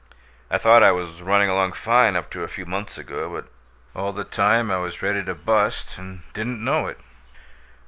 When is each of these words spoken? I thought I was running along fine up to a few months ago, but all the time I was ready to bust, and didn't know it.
I 0.49 0.57
thought 0.57 0.81
I 0.81 0.89
was 0.91 1.21
running 1.21 1.47
along 1.47 1.73
fine 1.73 2.15
up 2.15 2.31
to 2.31 2.41
a 2.41 2.47
few 2.47 2.65
months 2.65 2.97
ago, 2.97 3.29
but 3.31 3.51
all 3.95 4.11
the 4.11 4.23
time 4.23 4.71
I 4.71 4.77
was 4.77 5.03
ready 5.03 5.23
to 5.23 5.35
bust, 5.35 5.95
and 5.99 6.23
didn't 6.33 6.63
know 6.63 6.87
it. 6.87 6.99